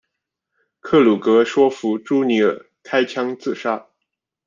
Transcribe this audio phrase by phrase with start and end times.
[0.79, 3.85] 克鲁格说服朱尼尔开枪自杀。